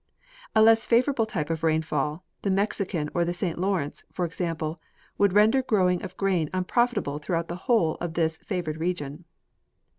A 0.55 0.63
less 0.63 0.87
favorable 0.87 1.27
type 1.27 1.51
of 1.51 1.61
rainfall, 1.63 2.23
the 2.41 2.49
Mexican 2.49 3.11
or 3.13 3.23
the 3.23 3.35
Saint 3.35 3.59
LaAvrence, 3.59 4.01
for 4.11 4.25
example, 4.25 4.81
Avould 5.19 5.31
render 5.35 5.61
groAving 5.61 6.03
of 6.03 6.17
grain 6.17 6.49
unprofitable 6.55 7.19
throughout 7.19 7.49
the 7.49 7.55
Avhole 7.57 7.97
of 8.01 8.15
this 8.15 8.37
favored 8.37 8.77
region. 8.77 9.25